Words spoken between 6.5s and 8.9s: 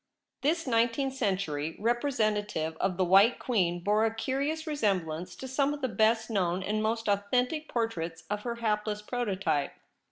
and most authentic portraits of lo THE REBEL ROSE. her